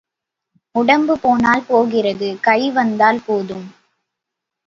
உடம்பு 0.75 1.13
போனால் 1.19 1.65
போகிறது 1.67 2.29
கை 2.41 2.71
வந்தால் 2.71 3.21
போதும். 3.25 3.67